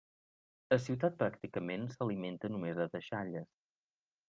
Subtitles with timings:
[0.77, 3.55] A ciutat pràcticament s'alimenta només de deixalles.